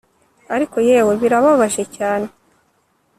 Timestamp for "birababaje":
1.21-1.83